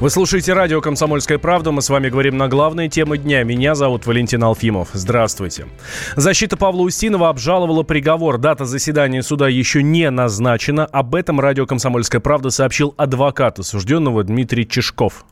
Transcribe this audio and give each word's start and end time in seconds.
Вы 0.00 0.10
слушаете 0.10 0.52
радио 0.54 0.80
«Комсомольская 0.80 1.38
правда». 1.38 1.70
Мы 1.70 1.80
с 1.80 1.88
вами 1.88 2.08
говорим 2.08 2.36
на 2.36 2.48
главные 2.48 2.88
темы 2.88 3.16
дня. 3.16 3.44
Меня 3.44 3.76
зовут 3.76 4.06
Валентин 4.06 4.42
Алфимов. 4.42 4.88
Здравствуйте. 4.92 5.66
Защита 6.16 6.56
Павла 6.56 6.82
Устинова 6.82 7.28
обжаловала 7.28 7.84
приговор. 7.84 8.38
Дата 8.38 8.64
заседания 8.64 9.22
суда 9.22 9.48
еще 9.48 9.84
не 9.84 10.10
назначена. 10.10 10.84
Об 10.86 11.14
этом 11.14 11.38
радио 11.38 11.64
«Комсомольская 11.64 12.20
правда» 12.20 12.50
сообщил 12.50 12.92
адвокат 12.96 13.60
осужденного 13.60 14.24
Дмитрий 14.24 14.66
Чешков 14.66 15.24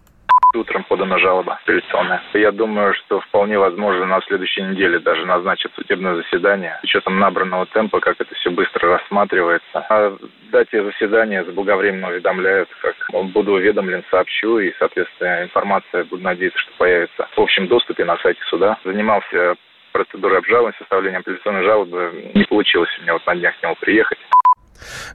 утром 0.59 0.85
подана 0.85 1.19
жалоба 1.19 1.59
апелляционная. 1.63 2.23
Я 2.35 2.53
думаю, 2.53 2.95
что 2.95 3.21
вполне 3.21 3.59
возможно 3.59 4.07
на 4.07 4.21
следующей 4.23 4.63
неделе 4.63 4.99
даже 4.99 5.25
назначат 5.27 5.73
судебное 5.75 6.17
заседание. 6.17 6.79
С 6.81 6.85
учетом 6.85 7.19
набранного 7.19 7.67
темпа, 7.67 8.01
как 8.01 8.21
это 8.21 8.35
все 8.35 8.51
быстро 8.51 8.89
рассматривается. 8.91 9.79
О 9.89 10.17
дате 10.51 10.83
заседания 10.85 11.45
заблаговременно 11.45 12.09
уведомляют, 12.09 12.69
как 12.81 12.95
буду 13.33 13.53
уведомлен, 13.53 14.05
сообщу, 14.11 14.59
и, 14.59 14.73
соответственно, 14.79 15.45
информация, 15.45 16.05
буду 16.05 16.23
надеяться, 16.23 16.59
что 16.61 16.73
появится 16.79 17.29
в 17.35 17.41
общем 17.41 17.69
доступе 17.69 18.05
на 18.05 18.17
сайте 18.19 18.41
суда. 18.45 18.79
Занимался 18.85 19.57
процедурой 19.93 20.39
обжалования, 20.39 20.77
составлением 20.79 21.21
апелляционной 21.21 21.65
жалобы. 21.65 22.31
Не 22.35 22.45
получилось 22.45 22.91
у 22.99 23.03
меня 23.03 23.13
вот 23.15 23.27
на 23.27 23.35
днях 23.37 23.59
к 23.59 23.63
нему 23.63 23.77
приехать. 23.81 24.19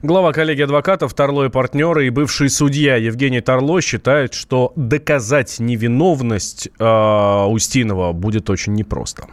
Глава 0.02 0.32
коллегии 0.32 0.62
адвокатов 0.62 1.14
Тарло 1.14 1.44
и 1.44 1.48
партнеры 1.50 2.06
и 2.06 2.10
бывший 2.10 2.50
судья 2.50 2.96
Евгений 2.96 3.40
Тарло 3.40 3.80
считает, 3.80 4.34
что 4.34 4.72
доказать 4.76 5.56
невиновность 5.58 6.68
э, 6.78 7.44
Устинова 7.46 8.12
будет 8.12 8.50
очень 8.50 8.74
непросто 8.74 9.26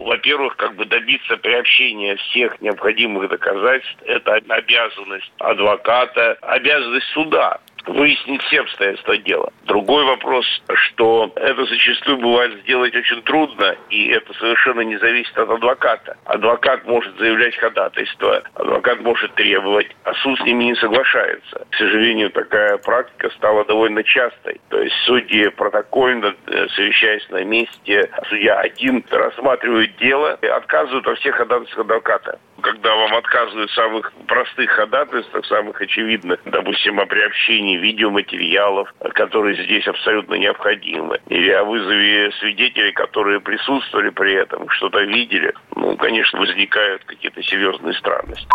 во-первых, 0.00 0.56
как 0.56 0.76
бы 0.76 0.86
добиться 0.86 1.36
приобщения 1.36 2.16
всех 2.16 2.60
необходимых 2.60 3.28
доказательств. 3.28 4.02
Это 4.04 4.40
обязанность 4.48 5.32
адвоката, 5.38 6.36
обязанность 6.42 7.06
суда 7.14 7.58
выяснить 7.86 8.42
все 8.42 8.60
обстоятельства 8.60 9.16
дела. 9.18 9.52
Другой 9.64 10.04
вопрос, 10.04 10.46
что 10.74 11.32
это 11.36 11.64
зачастую 11.66 12.18
бывает 12.18 12.60
сделать 12.62 12.94
очень 12.94 13.22
трудно, 13.22 13.76
и 13.90 14.08
это 14.08 14.32
совершенно 14.34 14.80
не 14.80 14.96
зависит 14.98 15.36
от 15.38 15.50
адвоката. 15.50 16.16
Адвокат 16.24 16.86
может 16.86 17.16
заявлять 17.18 17.56
ходатайство, 17.56 18.42
адвокат 18.54 19.00
может 19.00 19.34
требовать, 19.34 19.88
а 20.04 20.14
суд 20.14 20.38
с 20.38 20.44
ними 20.44 20.64
не 20.64 20.74
соглашается. 20.76 21.66
К 21.70 21.76
сожалению, 21.76 22.30
такая 22.30 22.78
практика 22.78 23.30
стала 23.30 23.64
довольно 23.64 24.02
частой. 24.02 24.60
То 24.68 24.80
есть 24.80 24.94
судьи 25.04 25.48
протокольно, 25.48 26.34
э, 26.46 26.68
совещаясь 26.68 27.28
на 27.30 27.44
месте, 27.44 28.10
судья 28.28 28.58
один 28.60 29.04
рассматривает 29.10 29.96
дело 29.98 30.38
и 30.42 30.46
отказывают 30.46 31.06
во 31.06 31.14
всех 31.16 31.36
ходатайствах 31.36 31.80
адвоката 31.80 32.38
когда 32.60 32.94
вам 32.94 33.14
отказывают 33.14 33.70
в 33.70 33.74
самых 33.74 34.12
простых 34.26 34.70
ходатайствах, 34.70 35.44
самых 35.46 35.80
очевидных, 35.80 36.40
допустим, 36.44 37.00
о 37.00 37.06
приобщении 37.06 37.69
видеоматериалов, 37.76 38.92
которые 39.14 39.62
здесь 39.62 39.86
абсолютно 39.86 40.34
необходимы, 40.34 41.20
или 41.28 41.50
о 41.50 41.64
вызове 41.64 42.32
свидетелей, 42.40 42.92
которые 42.92 43.40
присутствовали 43.40 44.10
при 44.10 44.34
этом, 44.34 44.68
что-то 44.70 45.00
видели, 45.00 45.52
ну, 45.74 45.96
конечно, 45.96 46.38
возникают 46.40 47.04
какие-то 47.04 47.42
серьезные 47.42 47.94
странности. 47.94 48.46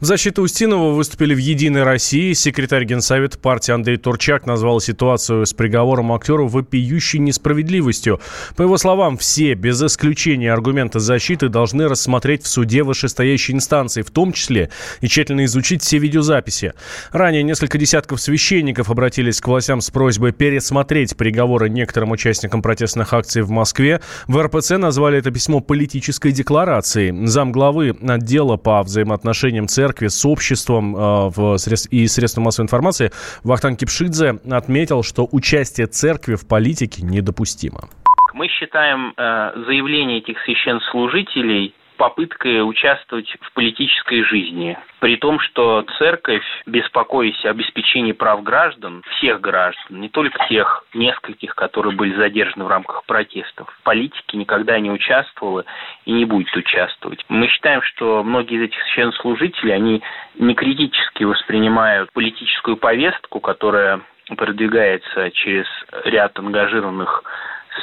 В 0.00 0.04
защиту 0.04 0.42
Устинова 0.42 0.92
выступили 0.92 1.34
в 1.34 1.38
«Единой 1.38 1.82
России». 1.82 2.32
Секретарь 2.32 2.84
Генсовета 2.84 3.38
партии 3.38 3.72
Андрей 3.72 3.96
Турчак 3.96 4.46
назвал 4.46 4.80
ситуацию 4.80 5.46
с 5.46 5.52
приговором 5.52 6.12
актеру 6.12 6.48
вопиющей 6.48 7.18
несправедливостью. 7.18 8.20
По 8.56 8.62
его 8.62 8.76
словам, 8.78 9.16
все, 9.16 9.54
без 9.54 9.82
исключения 9.82 10.52
аргументы 10.52 11.00
защиты, 11.00 11.48
должны 11.48 11.88
рассмотреть 11.88 12.44
в 12.44 12.48
суде 12.48 12.82
вышестоящей 12.82 13.54
инстанции, 13.54 14.02
в 14.02 14.10
том 14.10 14.32
числе 14.32 14.70
и 15.00 15.08
тщательно 15.08 15.44
изучить 15.44 15.82
все 15.82 15.98
видеозаписи. 15.98 16.74
Ранее 17.12 17.42
несколько 17.42 17.78
десятков 17.78 18.20
священников 18.20 18.90
обратились 18.90 19.40
к 19.40 19.48
властям 19.48 19.80
с 19.80 19.90
просьбой 19.90 20.32
пересмотреть 20.32 21.16
приговоры 21.16 21.68
некоторым 21.68 22.10
участникам 22.10 22.62
протестных 22.62 23.12
акций 23.12 23.42
в 23.42 23.50
Москве. 23.50 24.00
В 24.26 24.40
РПЦ 24.42 24.72
назвали 24.72 25.18
это 25.18 25.30
письмо 25.30 25.60
политической 25.60 26.32
декларацией. 26.32 27.26
Замглавы 27.26 27.96
отдела 28.06 28.56
по 28.56 28.82
взаимоотношениям 28.82 29.55
отношениям 29.56 29.66
церкви 29.66 30.08
с 30.08 30.24
обществом 30.24 30.94
э, 30.96 30.98
в 31.34 31.58
средств, 31.58 31.92
и 31.92 32.06
средством 32.06 32.44
массовой 32.44 32.64
информации, 32.64 33.10
Вахтанг 33.44 33.78
Кипшидзе 33.78 34.38
отметил, 34.50 35.02
что 35.02 35.26
участие 35.30 35.86
церкви 35.86 36.34
в 36.34 36.46
политике 36.46 37.02
недопустимо. 37.02 37.88
Мы 38.34 38.48
считаем 38.48 39.14
э, 39.16 39.52
заявление 39.66 40.18
этих 40.18 40.36
священнослужителей 40.44 41.74
попыткой 41.96 42.68
участвовать 42.68 43.28
в 43.40 43.52
политической 43.52 44.22
жизни. 44.22 44.78
При 45.00 45.16
том, 45.16 45.40
что 45.40 45.84
церковь, 45.98 46.44
беспокоясь 46.66 47.44
о 47.44 47.50
обеспечении 47.50 48.12
прав 48.12 48.42
граждан, 48.42 49.02
всех 49.16 49.40
граждан, 49.40 50.00
не 50.00 50.08
только 50.08 50.46
тех 50.48 50.84
нескольких, 50.94 51.54
которые 51.54 51.94
были 51.94 52.14
задержаны 52.14 52.64
в 52.64 52.68
рамках 52.68 53.04
протестов, 53.04 53.68
в 53.68 53.82
политике 53.82 54.36
никогда 54.36 54.78
не 54.78 54.90
участвовала 54.90 55.64
и 56.04 56.12
не 56.12 56.24
будет 56.24 56.54
участвовать. 56.56 57.24
Мы 57.28 57.48
считаем, 57.48 57.82
что 57.82 58.22
многие 58.22 58.56
из 58.56 58.62
этих 58.62 58.82
священнослужителей, 58.82 59.74
они 59.74 60.02
не 60.38 60.54
критически 60.54 61.24
воспринимают 61.24 62.12
политическую 62.12 62.76
повестку, 62.76 63.40
которая 63.40 64.00
продвигается 64.36 65.30
через 65.30 65.66
ряд 66.04 66.38
ангажированных 66.38 67.22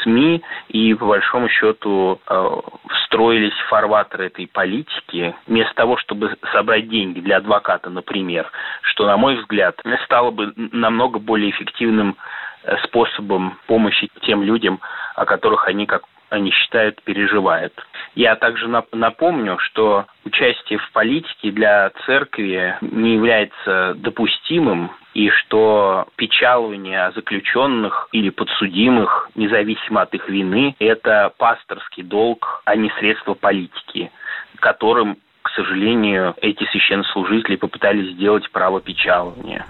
СМИ 0.01 0.41
и, 0.69 0.93
по 0.93 1.05
большому 1.05 1.49
счету, 1.49 2.19
э, 2.27 2.59
встроились 2.89 3.53
в 3.53 3.69
фарватер 3.69 4.21
этой 4.21 4.47
политики, 4.47 5.35
вместо 5.47 5.75
того, 5.75 5.97
чтобы 5.97 6.35
собрать 6.51 6.89
деньги 6.89 7.19
для 7.19 7.37
адвоката, 7.37 7.89
например, 7.89 8.49
что, 8.81 9.05
на 9.05 9.17
мой 9.17 9.35
взгляд, 9.35 9.79
стало 10.05 10.31
бы 10.31 10.53
намного 10.55 11.19
более 11.19 11.51
эффективным 11.51 12.15
э, 12.63 12.77
способом 12.83 13.57
помощи 13.67 14.09
тем 14.21 14.43
людям, 14.43 14.79
о 15.15 15.25
которых 15.25 15.67
они, 15.67 15.85
как 15.85 16.03
они 16.33 16.51
считают, 16.51 17.01
переживают. 17.03 17.73
Я 18.15 18.35
также 18.35 18.67
напомню, 18.67 19.57
что 19.59 20.05
участие 20.25 20.79
в 20.79 20.91
политике 20.91 21.51
для 21.51 21.91
церкви 22.05 22.75
не 22.81 23.13
является 23.13 23.93
допустимым 23.97 24.91
и 25.13 25.29
что 25.29 26.07
печалование 26.15 27.11
заключенных 27.11 28.09
или 28.11 28.29
подсудимых, 28.29 29.29
независимо 29.35 30.01
от 30.01 30.13
их 30.15 30.27
вины, 30.27 30.75
это 30.79 31.31
пасторский 31.37 32.03
долг, 32.03 32.63
а 32.65 32.75
не 32.75 32.89
средство 32.97 33.35
политики, 33.35 34.11
которым, 34.59 35.17
к 35.43 35.49
сожалению, 35.51 36.33
эти 36.41 36.63
священнослужители 36.71 37.57
попытались 37.57 38.13
сделать 38.13 38.49
право 38.51 38.81
печалования. 38.81 39.65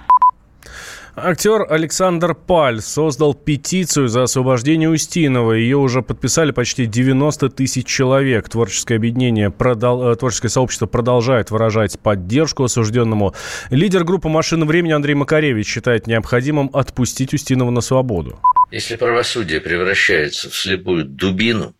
Актер 1.15 1.71
Александр 1.71 2.33
Паль 2.33 2.81
создал 2.81 3.35
петицию 3.35 4.07
за 4.07 4.23
освобождение 4.23 4.89
Устинова. 4.89 5.53
Ее 5.53 5.77
уже 5.77 6.01
подписали 6.01 6.49
почти 6.49 6.87
90 6.87 7.49
тысяч 7.49 7.85
человек. 7.85 8.49
Творческое 8.49 8.95
объединение, 8.95 9.51
продол... 9.51 10.11
Э, 10.11 10.15
творческое 10.15 10.49
сообщество 10.49 10.87
продолжает 10.87 11.51
выражать 11.51 11.99
поддержку 11.99 12.63
осужденному. 12.63 13.35
Лидер 13.69 14.05
группы 14.05 14.27
«Машина 14.27 14.65
времени» 14.65 14.93
Андрей 14.93 15.13
Макаревич 15.13 15.67
считает 15.67 16.07
необходимым 16.07 16.71
отпустить 16.73 17.31
Устинова 17.31 17.69
на 17.69 17.81
свободу. 17.81 18.39
Если 18.71 18.95
правосудие 18.95 19.61
превращается 19.61 20.49
в 20.49 20.55
слепую 20.55 21.05
дубину, 21.05 21.75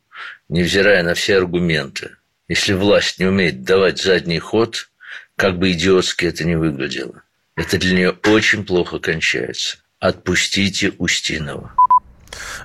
невзирая 0.47 1.01
на 1.01 1.15
все 1.15 1.37
аргументы, 1.37 2.11
если 2.47 2.73
власть 2.73 3.17
не 3.17 3.25
умеет 3.25 3.63
давать 3.63 3.99
задний 3.99 4.37
ход, 4.37 4.91
как 5.35 5.57
бы 5.57 5.71
идиотски 5.71 6.25
это 6.25 6.45
ни 6.45 6.53
выглядело– 6.53 7.22
это 7.55 7.77
для 7.77 7.95
нее 7.95 8.15
очень 8.27 8.65
плохо 8.65 8.99
кончается. 8.99 9.77
Отпустите 9.99 10.91
Устинова. 10.97 11.73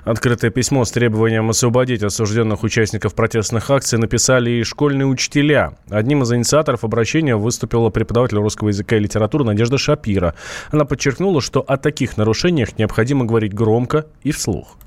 Открытое 0.03 0.49
письмо 0.49 0.83
с 0.83 0.91
требованием 0.91 1.49
освободить 1.49 2.03
осужденных 2.03 2.63
участников 2.63 3.13
протестных 3.13 3.69
акций 3.69 3.99
написали 3.99 4.49
и 4.49 4.63
школьные 4.63 5.05
учителя. 5.05 5.77
Одним 5.89 6.23
из 6.23 6.33
инициаторов 6.33 6.83
обращения 6.83 7.35
выступила 7.35 7.89
преподаватель 7.89 8.37
русского 8.37 8.69
языка 8.69 8.97
и 8.97 8.99
литературы 8.99 9.43
Надежда 9.43 9.77
Шапира. 9.77 10.35
Она 10.71 10.85
подчеркнула, 10.85 11.41
что 11.41 11.61
о 11.61 11.77
таких 11.77 12.17
нарушениях 12.17 12.77
необходимо 12.77 13.25
говорить 13.25 13.53
громко 13.53 14.07
и 14.23 14.31
вслух. 14.31 14.77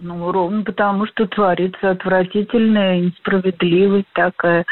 Ну, 0.00 0.30
ровно 0.30 0.62
потому, 0.62 1.06
что 1.06 1.26
творится 1.26 1.90
отвратительная 1.90 3.00
несправедливость 3.00 4.06
такая 4.12 4.64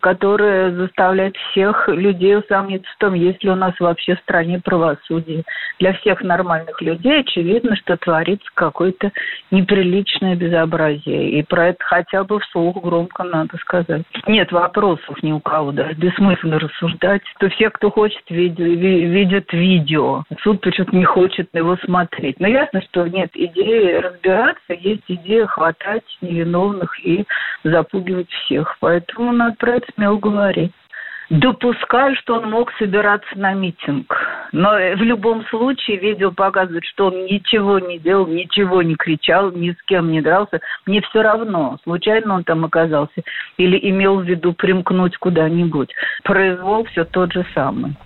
которая 0.00 0.72
заставляет 0.72 1.36
всех 1.36 1.88
людей 1.88 2.36
усомниться 2.36 2.90
в 2.92 2.98
том, 2.98 3.14
есть 3.14 3.42
ли 3.44 3.50
у 3.50 3.54
нас 3.54 3.74
вообще 3.78 4.16
в 4.16 4.20
стране 4.20 4.60
правосудие. 4.62 5.44
Для 5.78 5.92
всех 5.94 6.22
нормальных 6.22 6.80
людей 6.82 7.20
очевидно, 7.20 7.76
что 7.76 7.96
творится 7.96 8.48
какое-то 8.54 9.12
неприличное 9.50 10.34
безобразие. 10.34 11.38
И 11.38 11.42
про 11.42 11.68
это 11.68 11.84
хотя 11.84 12.24
бы 12.24 12.40
вслух 12.40 12.82
громко 12.82 13.22
надо 13.22 13.56
сказать. 13.58 14.02
Нет 14.26 14.50
вопросов 14.50 15.22
ни 15.22 15.32
у 15.32 15.40
кого, 15.40 15.72
даже 15.72 15.92
бессмысленно 15.92 16.58
рассуждать. 16.58 17.22
То 17.38 17.48
все, 17.50 17.70
кто 17.70 17.90
хочет, 17.90 18.22
видят, 18.28 18.58
видят 18.58 19.52
видео. 19.52 20.24
Суд 20.42 20.60
почему-то 20.60 20.96
не 20.96 21.04
хочет 21.04 21.48
его 21.54 21.76
смотреть. 21.76 22.40
Но 22.40 22.48
ясно, 22.48 22.82
что 22.82 23.06
нет 23.06 23.30
идеи 23.34 23.94
разбираться, 23.94 24.65
есть 24.74 25.04
идея 25.08 25.46
хватать 25.46 26.04
невиновных 26.20 26.98
и 27.04 27.24
запугивать 27.64 28.30
всех. 28.30 28.76
Поэтому 28.80 29.32
надо 29.32 29.56
про 29.56 29.76
это 29.76 29.86
смело 29.94 30.16
говорить. 30.16 30.72
Допускаю, 31.28 32.14
что 32.16 32.34
он 32.34 32.50
мог 32.50 32.72
собираться 32.78 33.36
на 33.36 33.52
митинг. 33.52 34.14
Но 34.52 34.70
в 34.70 35.02
любом 35.02 35.44
случае 35.46 35.96
видео 35.96 36.30
показывает, 36.30 36.84
что 36.84 37.06
он 37.06 37.24
ничего 37.24 37.80
не 37.80 37.98
делал, 37.98 38.28
ничего 38.28 38.80
не 38.82 38.94
кричал, 38.94 39.50
ни 39.50 39.72
с 39.72 39.82
кем 39.86 40.12
не 40.12 40.20
дрался. 40.20 40.60
Мне 40.86 41.00
все 41.00 41.22
равно, 41.22 41.78
случайно 41.82 42.34
он 42.34 42.44
там 42.44 42.64
оказался 42.64 43.22
или 43.56 43.76
имел 43.90 44.20
в 44.20 44.24
виду 44.24 44.52
примкнуть 44.52 45.16
куда-нибудь. 45.16 45.92
Произвол 46.22 46.84
все 46.84 47.04
тот 47.04 47.32
же 47.32 47.44
самый. 47.54 47.96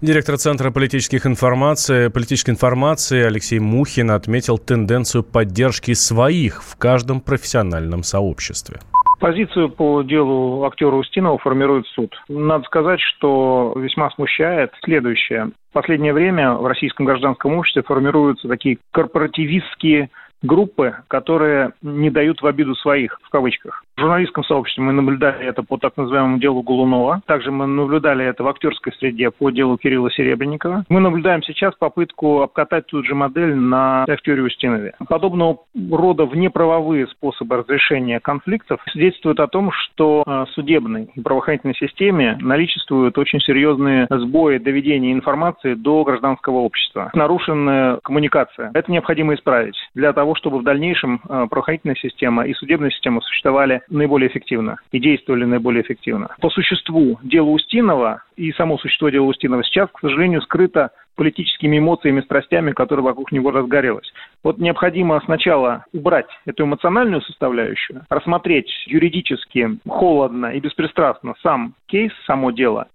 Директор 0.00 0.36
Центра 0.36 0.70
политических 0.70 1.26
информации, 1.26 2.08
политической 2.08 2.50
информации 2.50 3.22
Алексей 3.22 3.58
Мухин 3.58 4.10
отметил 4.10 4.58
тенденцию 4.58 5.22
поддержки 5.22 5.92
своих 5.94 6.62
в 6.62 6.76
каждом 6.76 7.20
профессиональном 7.20 8.02
сообществе. 8.02 8.80
Позицию 9.20 9.68
по 9.68 10.02
делу 10.02 10.64
актера 10.64 10.96
Устинова 10.96 11.38
формирует 11.38 11.86
суд. 11.94 12.12
Надо 12.28 12.64
сказать, 12.64 12.98
что 13.00 13.72
весьма 13.76 14.10
смущает 14.10 14.72
следующее. 14.82 15.52
В 15.70 15.74
последнее 15.74 16.12
время 16.12 16.54
в 16.54 16.66
российском 16.66 17.06
гражданском 17.06 17.54
обществе 17.54 17.84
формируются 17.84 18.48
такие 18.48 18.78
корпоративистские 18.90 20.10
группы, 20.42 20.96
которые 21.06 21.70
не 21.82 22.10
дают 22.10 22.42
в 22.42 22.46
обиду 22.46 22.74
своих, 22.74 23.16
в 23.22 23.30
кавычках. 23.30 23.84
В 23.96 24.00
журналистском 24.00 24.42
сообществе 24.44 24.82
мы 24.82 24.92
наблюдали 24.92 25.46
это 25.46 25.62
по 25.62 25.76
так 25.76 25.96
называемому 25.98 26.38
делу 26.38 26.62
Гулунова. 26.62 27.20
Также 27.26 27.50
мы 27.50 27.66
наблюдали 27.66 28.24
это 28.24 28.42
в 28.42 28.48
актерской 28.48 28.92
среде 28.94 29.30
по 29.30 29.50
делу 29.50 29.76
Кирилла 29.76 30.10
Серебренникова. 30.10 30.84
Мы 30.88 31.00
наблюдаем 31.00 31.42
сейчас 31.42 31.74
попытку 31.74 32.40
обкатать 32.40 32.86
ту 32.86 33.04
же 33.04 33.14
модель 33.14 33.54
на 33.54 34.04
актере 34.08 34.42
Устинове. 34.42 34.94
Подобного 35.08 35.58
рода 35.90 36.24
внеправовые 36.24 37.06
способы 37.08 37.58
разрешения 37.58 38.18
конфликтов 38.18 38.80
свидетельствуют 38.90 39.40
о 39.40 39.46
том, 39.46 39.70
что 39.72 40.24
э, 40.26 40.44
судебной 40.54 41.10
и 41.14 41.20
правоохранительной 41.20 41.74
системе 41.74 42.38
наличествуют 42.40 43.18
очень 43.18 43.40
серьезные 43.40 44.06
сбои 44.08 44.56
доведения 44.56 45.12
информации 45.12 45.74
до 45.74 46.02
гражданского 46.04 46.60
общества. 46.60 47.10
Нарушенная 47.12 47.98
коммуникация. 48.02 48.70
Это 48.72 48.90
необходимо 48.90 49.34
исправить 49.34 49.76
для 49.94 50.14
того, 50.14 50.34
чтобы 50.34 50.60
в 50.60 50.64
дальнейшем 50.64 51.20
э, 51.28 51.46
правоохранительная 51.50 51.96
система 51.96 52.46
и 52.46 52.54
судебная 52.54 52.90
система 52.90 53.20
существовали 53.20 53.81
наиболее 53.88 54.28
эффективно 54.28 54.76
и 54.90 54.98
действовали 54.98 55.44
наиболее 55.44 55.82
эффективно. 55.82 56.28
По 56.40 56.50
существу 56.50 57.18
дела 57.22 57.48
Устинова 57.48 58.22
и 58.36 58.52
само 58.52 58.78
существо 58.78 59.08
дела 59.08 59.26
Устинова 59.26 59.62
сейчас, 59.64 59.88
к 59.92 60.00
сожалению, 60.00 60.42
скрыто 60.42 60.90
политическими 61.16 61.78
эмоциями, 61.78 62.20
страстями, 62.22 62.72
которые 62.72 63.04
вокруг 63.04 63.32
него 63.32 63.50
разгорелось. 63.50 64.12
Вот 64.42 64.58
необходимо 64.58 65.20
сначала 65.24 65.84
убрать 65.92 66.28
эту 66.46 66.64
эмоциональную 66.64 67.20
составляющую, 67.22 68.02
рассмотреть 68.08 68.70
юридически, 68.86 69.78
холодно 69.86 70.46
и 70.46 70.60
беспристрастно 70.60 71.34
сам 71.42 71.74
кейс, 71.86 72.12
само 72.26 72.50
дело, 72.50 72.88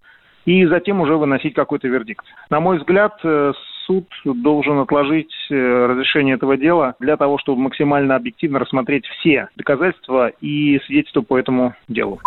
и 0.45 0.65
затем 0.65 1.01
уже 1.01 1.15
выносить 1.15 1.53
какой-то 1.53 1.87
вердикт. 1.87 2.25
На 2.49 2.59
мой 2.59 2.79
взгляд, 2.79 3.19
э, 3.23 3.53
суд 3.87 4.05
должен 4.25 4.79
отложить 4.79 5.31
э, 5.49 5.55
разрешение 5.55 6.35
этого 6.35 6.57
дела 6.57 6.95
для 6.99 7.17
того, 7.17 7.39
чтобы 7.39 7.61
максимально 7.61 8.15
объективно 8.15 8.59
рассмотреть 8.59 9.05
все 9.05 9.47
доказательства 9.55 10.31
и 10.41 10.79
свидетельства 10.85 11.21
по 11.21 11.37
этому 11.37 11.73
делу. 11.87 12.19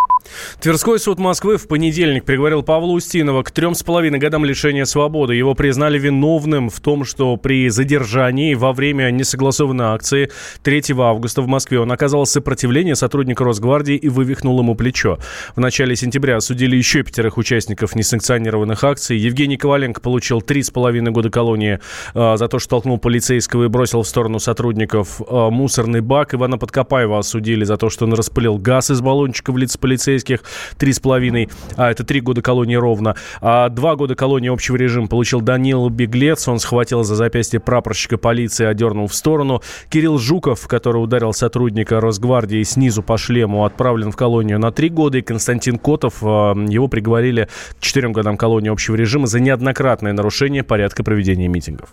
Тверской 0.61 0.99
суд 0.99 1.19
Москвы 1.19 1.57
в 1.57 1.69
понедельник 1.69 2.25
приговорил 2.25 2.63
Павла 2.63 2.93
Устинова 2.93 3.43
к 3.43 3.51
трем 3.51 3.75
с 3.75 3.83
половиной 3.83 4.19
годам 4.19 4.45
лишения 4.45 4.85
свободы. 4.85 5.35
Его 5.35 5.55
признали 5.55 5.99
виновным 5.99 6.69
в 6.71 6.81
том, 6.81 7.05
что 7.05 7.37
при 7.37 7.69
задержании 7.69 8.55
во 8.55 8.73
время 8.73 9.11
несогласованной 9.11 9.87
акции 9.87 10.31
3 10.63 10.83
августа 10.99 11.43
в 11.43 11.47
Москве 11.47 11.81
он 11.81 11.93
оказал 11.93 12.27
сопротивление 12.27 12.97
сотрудника 12.97 13.45
Росгвардии 13.45 13.97
и 13.97 14.09
вывихнул 14.09 14.59
ему 14.61 14.75
плечо. 14.75 15.19
В 15.55 15.61
начале 15.61 15.97
сентября 15.97 16.37
осудили 16.37 16.77
еще 16.77 17.03
пятерых 17.03 17.39
участников 17.39 17.95
несанкционированных 17.95 18.83
акций. 18.85 19.17
Евгений 19.17 19.57
Коваленко 19.57 20.01
получил 20.01 20.41
три 20.41 20.63
с 20.63 20.71
половиной 20.71 21.13
года 21.13 21.31
колонии 21.31 21.50
э, 21.57 22.37
за 22.37 22.49
то, 22.49 22.59
что 22.59 22.71
толкнул 22.71 22.99
полицейского 22.99 23.65
и 23.65 23.69
бросил 23.69 24.03
в 24.03 24.09
сторону 24.09 24.39
сотрудников 24.39 25.21
э, 25.21 25.49
мусорный 25.51 26.01
бак. 26.01 26.35
Ивана 26.35 26.59
Подкопаева 26.59 27.19
осудили 27.19 27.65
за 27.65 27.77
то, 27.77 27.91
что 27.91 28.05
он 28.05 28.15
распылил 28.15 28.59
газ 28.59 28.91
из 28.91 29.01
баллончика 29.01 29.53
в 29.53 29.59
лицо 29.59 29.79
полицейских 29.79 30.43
три 30.79 30.93
с 30.93 31.01
половиной, 31.01 31.49
а 31.77 31.91
это 31.91 32.05
три 32.05 32.21
года 32.21 32.43
колонии 32.43 32.77
ровно. 32.77 33.17
А 33.41 33.69
два 33.69 33.97
года 33.97 34.15
колонии 34.15 34.51
общего 34.51 34.77
режима 34.77 35.09
получил 35.09 35.41
Данил 35.41 35.89
Беглец, 35.89 36.49
он 36.49 36.59
схватил 36.59 37.03
за 37.05 37.15
запястье 37.15 37.61
прапорщика 37.61 38.19
полиции, 38.19 38.67
одернул 38.67 39.07
в 39.07 39.15
сторону. 39.15 39.63
Кирилл 39.89 40.19
Жуков, 40.19 40.67
который 40.69 41.03
ударил 41.03 41.33
сотрудника 41.33 42.01
Росгвардии 42.01 42.63
снизу 42.63 43.03
по 43.03 43.19
шлему, 43.19 43.65
отправлен 43.65 44.13
в 44.13 44.17
колонию 44.17 44.59
на 44.59 44.73
три 44.73 44.89
года. 44.89 45.19
И 45.19 45.23
Константин 45.23 45.79
Котов, 45.79 46.23
а, 46.23 46.55
его 46.55 46.89
приговорили 46.89 47.49
к 47.79 47.83
четырем 47.83 48.13
годам 48.13 48.37
колонии 48.37 48.71
общего 48.71 48.95
режима 48.95 49.27
за 49.27 49.41
неоднократное 49.41 50.13
нарушение 50.13 50.63
порядка 50.63 51.03
проведения 51.03 51.40
митингов. 51.49 51.91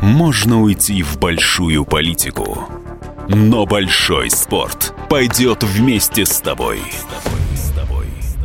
Можно 0.00 0.62
уйти 0.62 1.02
в 1.02 1.18
большую 1.18 1.84
политику 1.84 2.68
но 3.28 3.66
большой 3.66 4.30
спорт 4.30 4.94
пойдет 5.10 5.62
вместе 5.62 6.24
с 6.24 6.40
тобой. 6.40 6.80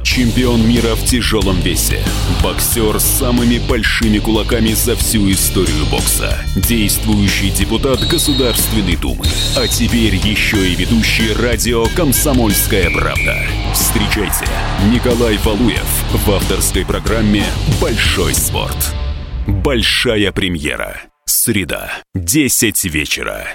Чемпион 0.04 0.68
мира 0.68 0.96
в 0.96 1.06
тяжелом 1.06 1.60
весе. 1.62 2.04
Боксер 2.44 3.00
с 3.00 3.06
самыми 3.06 3.58
большими 3.68 4.20
кулаками 4.20 4.74
за 4.74 4.96
всю 4.98 5.32
историю 5.32 5.86
бокса. 5.90 6.38
Действующий 6.56 7.50
депутат 7.50 8.02
Государственной 8.02 8.98
Думы. 8.98 9.26
А 9.56 9.68
теперь 9.68 10.16
еще 10.16 10.70
и 10.70 10.76
ведущий 10.76 11.34
радио 11.34 11.86
«Комсомольская 11.96 12.92
правда». 12.92 13.38
Встречайте 13.74 14.46
Николай 14.92 15.38
Валуев 15.38 16.04
в 16.12 16.32
авторской 16.32 16.86
программе 16.86 17.46
«Большой 17.82 18.36
спорт». 18.36 18.94
Большая 19.48 20.32
премьера. 20.32 21.02
Среда. 21.26 21.92
10 22.16 22.86
вечера. 22.86 23.46